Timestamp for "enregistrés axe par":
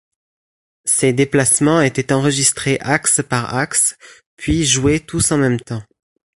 2.11-3.53